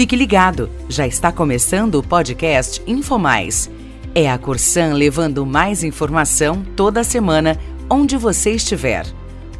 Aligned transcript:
Fique 0.00 0.16
ligado, 0.16 0.70
já 0.88 1.06
está 1.06 1.30
começando 1.30 1.96
o 1.96 2.02
podcast 2.02 2.82
InfoMais. 2.86 3.70
É 4.14 4.30
a 4.30 4.38
Corsan 4.38 4.94
levando 4.94 5.44
mais 5.44 5.84
informação 5.84 6.64
toda 6.74 7.04
semana, 7.04 7.58
onde 7.90 8.16
você 8.16 8.52
estiver. 8.52 9.04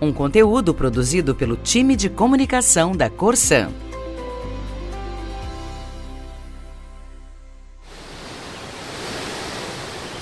Um 0.00 0.11
conteúdo 0.14 0.72
produzido 0.72 1.34
pelo 1.34 1.58
time 1.58 1.95
de 1.95 2.08
comunicação 2.08 2.92
da 2.92 3.11
Corsan. 3.11 3.68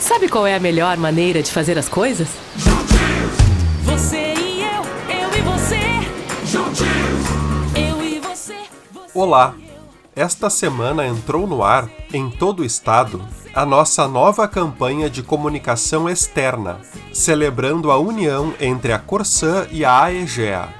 Sabe 0.00 0.28
qual 0.28 0.48
é 0.48 0.56
a 0.56 0.60
melhor 0.60 0.96
maneira 0.96 1.44
de 1.44 1.52
fazer 1.52 1.78
as 1.78 1.88
coisas? 1.88 2.26
Você 3.84 4.34
e 4.34 4.62
eu, 4.62 4.82
eu 5.16 5.38
e 5.38 5.42
você. 5.42 5.78
Eu 7.76 8.02
e 8.02 8.18
você. 8.18 8.56
você 8.92 9.14
Olá! 9.14 9.67
Esta 10.18 10.50
semana 10.50 11.06
entrou 11.06 11.46
no 11.46 11.62
ar, 11.62 11.88
em 12.12 12.28
todo 12.28 12.58
o 12.58 12.64
estado, 12.64 13.24
a 13.54 13.64
nossa 13.64 14.08
nova 14.08 14.48
campanha 14.48 15.08
de 15.08 15.22
comunicação 15.22 16.08
externa, 16.08 16.80
celebrando 17.12 17.88
a 17.92 17.98
união 17.98 18.52
entre 18.60 18.92
a 18.92 18.98
Corsã 18.98 19.68
e 19.70 19.84
a 19.84 20.02
AEGEA. 20.02 20.70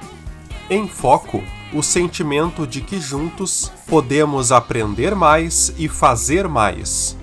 Em 0.69 0.89
foco, 0.89 1.41
o 1.73 1.81
sentimento 1.81 2.67
de 2.67 2.81
que 2.81 2.99
juntos 2.99 3.71
podemos 3.87 4.51
aprender 4.51 5.15
mais 5.15 5.73
e 5.77 5.87
fazer 5.87 6.45
mais. 6.45 7.15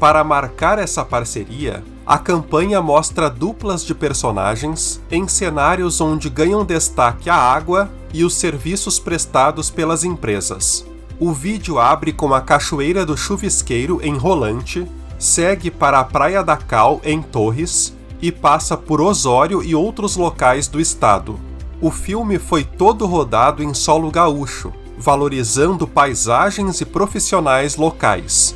Para 0.00 0.24
marcar 0.24 0.78
essa 0.78 1.04
parceria, 1.04 1.84
a 2.06 2.16
campanha 2.16 2.80
mostra 2.80 3.28
duplas 3.28 3.84
de 3.84 3.94
personagens 3.94 5.02
em 5.10 5.28
cenários 5.28 6.00
onde 6.00 6.30
ganham 6.30 6.64
destaque 6.64 7.28
a 7.28 7.36
água 7.36 7.90
e 8.14 8.24
os 8.24 8.32
serviços 8.36 8.98
prestados 8.98 9.68
pelas 9.68 10.02
empresas. 10.02 10.87
O 11.20 11.32
vídeo 11.32 11.80
abre 11.80 12.12
com 12.12 12.32
a 12.32 12.40
Cachoeira 12.40 13.04
do 13.04 13.16
Chuvisqueiro 13.16 13.98
em 14.04 14.16
Rolante, 14.16 14.86
segue 15.18 15.68
para 15.68 15.98
a 15.98 16.04
Praia 16.04 16.44
da 16.44 16.56
Cal 16.56 17.00
em 17.02 17.20
Torres 17.20 17.92
e 18.22 18.30
passa 18.30 18.76
por 18.76 19.00
Osório 19.00 19.60
e 19.60 19.74
outros 19.74 20.14
locais 20.14 20.68
do 20.68 20.80
estado. 20.80 21.36
O 21.80 21.90
filme 21.90 22.38
foi 22.38 22.62
todo 22.62 23.04
rodado 23.04 23.64
em 23.64 23.74
solo 23.74 24.12
gaúcho, 24.12 24.72
valorizando 24.96 25.88
paisagens 25.88 26.80
e 26.80 26.84
profissionais 26.84 27.74
locais. 27.74 28.54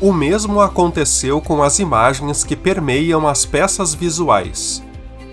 O 0.00 0.12
mesmo 0.12 0.60
aconteceu 0.60 1.40
com 1.40 1.62
as 1.62 1.78
imagens 1.78 2.42
que 2.42 2.56
permeiam 2.56 3.28
as 3.28 3.46
peças 3.46 3.94
visuais. 3.94 4.82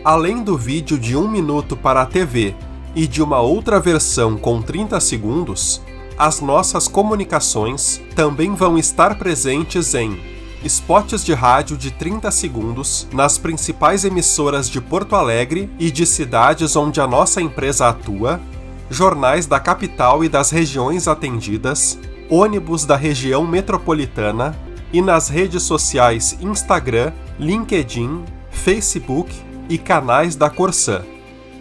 Além 0.05 0.43
do 0.43 0.55
vídeo 0.55 0.99
de 0.99 1.15
um 1.15 1.27
minuto 1.27 1.75
para 1.75 2.03
a 2.03 2.05
TV 2.05 2.53
e 2.95 3.07
de 3.07 3.23
uma 3.23 3.39
outra 3.39 3.79
versão 3.79 4.37
com 4.37 4.61
30 4.61 4.99
segundos, 4.99 5.81
as 6.19 6.41
nossas 6.41 6.85
comunicações 6.85 8.01
também 8.13 8.53
vão 8.53 8.77
estar 8.77 9.17
presentes 9.17 9.95
em 9.95 10.19
spots 10.65 11.23
de 11.23 11.33
rádio 11.33 11.77
de 11.77 11.91
30 11.91 12.29
segundos 12.29 13.07
nas 13.13 13.37
principais 13.37 14.03
emissoras 14.03 14.69
de 14.69 14.81
Porto 14.81 15.15
Alegre 15.15 15.69
e 15.79 15.89
de 15.89 16.05
cidades 16.05 16.75
onde 16.75 16.99
a 16.99 17.07
nossa 17.07 17.41
empresa 17.41 17.87
atua, 17.87 18.41
jornais 18.89 19.45
da 19.45 19.61
capital 19.61 20.21
e 20.21 20.27
das 20.27 20.51
regiões 20.51 21.07
atendidas, 21.07 21.97
ônibus 22.29 22.83
da 22.83 22.97
região 22.97 23.47
metropolitana 23.47 24.53
e 24.91 25.01
nas 25.01 25.29
redes 25.29 25.63
sociais 25.63 26.37
Instagram, 26.41 27.13
LinkedIn, 27.39 28.25
Facebook 28.51 29.33
e 29.69 29.77
canais 29.77 30.35
da 30.35 30.49
Corsã. 30.49 31.01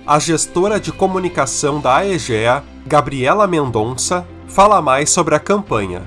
A 0.05 0.19
gestora 0.19 0.81
de 0.81 0.91
comunicação 0.91 1.81
da 1.81 1.99
AEGEA, 1.99 2.65
Gabriela 2.85 3.47
Mendonça, 3.47 4.27
fala 4.49 4.83
mais 4.83 5.11
sobre 5.11 5.35
a 5.35 5.39
campanha. 5.39 6.03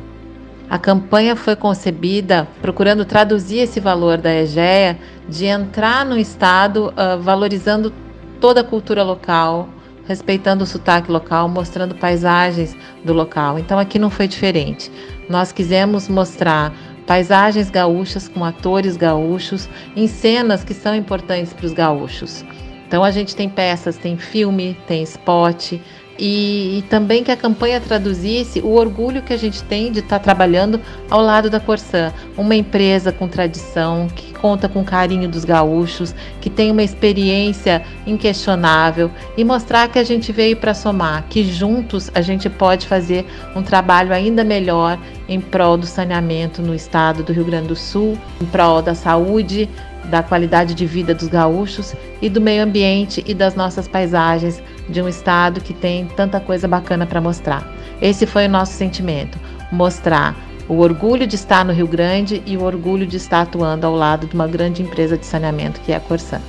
A 0.70 0.80
campanha 0.80 1.36
foi 1.36 1.56
concebida 1.56 2.48
procurando 2.62 3.06
traduzir 3.06 3.60
esse 3.60 3.80
valor 3.80 4.18
da 4.18 4.34
EGEA 4.34 4.98
de 5.28 5.46
entrar 5.46 6.06
no 6.06 6.18
Estado 6.18 6.94
uh, 6.94 7.22
valorizando 7.22 7.94
toda 8.40 8.62
a 8.62 8.64
cultura 8.64 9.04
local, 9.04 9.68
respeitando 10.08 10.64
o 10.64 10.68
sotaque 10.68 11.12
local, 11.12 11.48
mostrando 11.50 11.96
paisagens 11.96 12.76
do 13.04 13.14
local. 13.14 13.60
Então 13.60 13.78
aqui 13.78 14.00
não 14.00 14.10
foi 14.10 14.28
diferente. 14.28 14.92
Nós 15.30 15.52
quisemos 15.52 16.08
mostrar 16.08 16.74
paisagens 17.06 17.70
gaúchas 17.70 18.30
com 18.30 18.44
atores 18.46 18.96
gaúchos 18.96 19.70
em 19.96 20.08
cenas 20.08 20.64
que 20.64 20.74
são 20.74 20.96
importantes 20.96 21.52
para 21.52 21.66
os 21.66 21.74
gaúchos. 21.74 22.46
Então 22.88 23.04
a 23.04 23.12
gente 23.12 23.36
tem 23.36 23.50
peças, 23.50 23.98
tem 23.98 24.18
filme, 24.18 24.78
tem 24.88 25.04
spot, 25.04 25.74
e, 26.18 26.80
e, 26.80 26.82
também 26.84 27.24
que 27.24 27.32
a 27.32 27.38
campanha 27.38 27.80
traduzisse 27.80 28.60
o 28.60 28.74
orgulho 28.74 29.22
que 29.22 29.34
a 29.34 29.38
gente 29.38 29.64
tem 29.64 29.92
de 29.92 30.00
estar 30.00 30.20
tá 30.20 30.24
trabalhando 30.24 30.80
ao 31.10 31.22
lado 31.22 31.50
da 31.50 31.60
Corsã, 31.60 32.14
uma 32.38 32.56
empresa 32.56 33.12
com 33.12 33.28
tradição, 33.28 34.08
que 34.08 34.34
conta 34.34 34.68
com 34.68 34.84
carinho 34.84 35.28
dos 35.28 35.46
gaúchos, 35.46 36.14
que 36.40 36.50
tem 36.50 36.72
uma 36.72 36.84
experiência 36.84 37.84
inquestionável. 38.06 39.10
E 39.38 39.44
mostrar 39.44 39.88
que 39.88 40.00
a 40.00 40.04
gente 40.04 40.32
veio 40.32 40.58
para 40.58 40.74
somar, 40.74 41.26
que 41.30 41.44
juntos 41.44 42.12
a 42.14 42.22
gente 42.22 42.50
pode 42.50 42.88
fazer 42.88 43.26
um 43.56 43.64
trabalho 43.64 44.14
ainda 44.14 44.44
melhor 44.44 45.00
em 45.28 45.40
prol 45.40 45.78
do 45.78 45.86
saneamento 45.86 46.62
no 46.62 46.76
estado 46.76 47.24
do 47.24 47.34
Rio 47.34 47.46
Grande 47.46 47.70
do 47.70 47.76
Sul, 47.76 48.18
em 48.42 48.46
prol 48.46 48.82
da 48.82 48.94
saúde 48.94 49.70
da 50.06 50.24
qualidade 50.24 50.74
de 50.74 50.86
vida 50.86 51.14
dos 51.14 51.28
gaúchos 51.28 51.94
e 52.22 52.30
do 52.30 52.42
meio 52.42 52.64
ambiente 52.64 53.24
e 53.28 53.34
das 53.34 53.56
nossas 53.56 53.88
paisagens 53.88 54.62
de 54.90 55.02
um 55.02 55.08
estado 55.08 55.62
que 55.62 55.74
tem 55.74 56.06
tanta 56.08 56.40
coisa 56.40 56.68
bacana 56.68 57.06
para 57.06 57.22
mostrar. 57.22 57.66
Esse 58.02 58.26
foi 58.26 58.48
o 58.48 58.50
nosso 58.50 58.74
sentimento: 58.74 59.38
mostrar 59.72 60.36
o 60.68 60.80
orgulho 60.80 61.28
de 61.28 61.36
estar 61.36 61.66
no 61.66 61.74
Rio 61.74 61.88
Grande 61.88 62.42
e 62.46 62.56
o 62.56 62.64
orgulho 62.64 63.06
de 63.06 63.18
estar 63.18 63.42
atuando 63.42 63.86
ao 63.86 63.96
lado 63.96 64.28
de 64.28 64.36
uma 64.36 64.48
grande 64.48 64.82
empresa 64.82 65.18
de 65.18 65.26
saneamento 65.26 65.82
que 65.82 65.92
é 65.92 65.96
a 65.96 66.00
Corsã. 66.00 66.42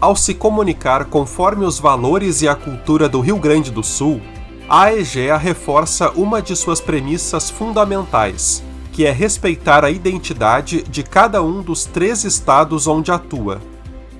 Ao 0.00 0.14
se 0.14 0.32
comunicar 0.32 1.06
conforme 1.06 1.64
os 1.64 1.78
valores 1.78 2.40
e 2.40 2.48
a 2.48 2.54
cultura 2.54 3.08
do 3.08 3.20
Rio 3.20 3.36
Grande 3.36 3.70
do 3.70 3.82
Sul, 3.82 4.20
a 4.68 4.92
EGEA 4.92 5.36
reforça 5.36 6.10
uma 6.10 6.40
de 6.40 6.54
suas 6.54 6.80
premissas 6.80 7.50
fundamentais, 7.50 8.62
que 8.92 9.06
é 9.06 9.10
respeitar 9.10 9.84
a 9.84 9.90
identidade 9.90 10.82
de 10.82 11.02
cada 11.02 11.42
um 11.42 11.62
dos 11.62 11.84
três 11.84 12.22
estados 12.22 12.86
onde 12.86 13.10
atua. 13.10 13.60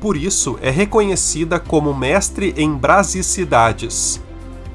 Por 0.00 0.16
isso, 0.16 0.58
é 0.62 0.70
reconhecida 0.70 1.58
como 1.58 1.92
mestre 1.92 2.54
em 2.56 2.72
brasicidades. 2.72 4.20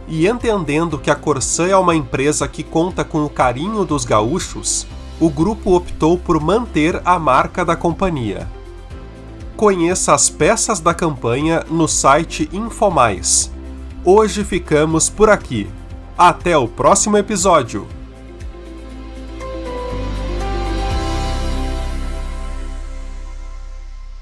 E 0.07 0.28
entendendo 0.28 0.97
que 0.97 1.09
a 1.09 1.16
Corsã 1.16 1.67
é 1.67 1.78
uma 1.78 1.95
empresa 1.95 2.47
que 2.47 2.61
conta 2.61 3.06
com 3.06 3.23
o 3.23 3.29
carinho 3.29 3.85
dos 3.85 4.03
gaúchos, 4.03 4.85
o 5.19 5.29
grupo 5.29 5.75
optou 5.75 6.17
por 6.17 6.41
manter 6.41 7.01
a 7.06 7.17
marca 7.17 7.63
da 7.63 7.75
companhia. 7.75 8.47
Conheça 9.56 10.13
as 10.13 10.29
peças 10.29 10.81
da 10.81 10.94
campanha 10.94 11.63
no 11.69 11.88
site 11.88 12.50
Infomais. 12.51 13.50
Hoje 14.03 14.44
ficamos 14.44 15.09
por 15.09 15.29
aqui. 15.29 15.69
Até 16.17 16.57
o 16.57 16.67
próximo 16.67 17.17
episódio! 17.17 17.88